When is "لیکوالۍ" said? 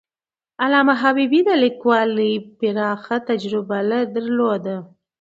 1.63-2.33